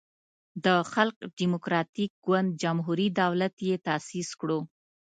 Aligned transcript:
د 0.65 0.67
خلق 0.93 1.17
دیموکراتیک 1.39 2.11
ګوند 2.25 2.49
جمهوری 2.61 3.07
دولت 3.21 3.55
یی 3.67 3.75
تاسیس 3.87 4.29
کړو. 4.39 4.59